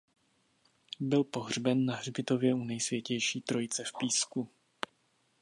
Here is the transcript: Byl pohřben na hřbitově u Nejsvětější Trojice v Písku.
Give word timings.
Byl 0.99 1.23
pohřben 1.23 1.85
na 1.85 1.95
hřbitově 1.95 2.53
u 2.53 2.63
Nejsvětější 2.63 3.41
Trojice 3.41 3.83
v 3.83 3.91
Písku. 3.99 4.49